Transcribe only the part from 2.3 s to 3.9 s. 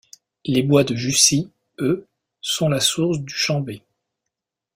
sont la source du Chambet.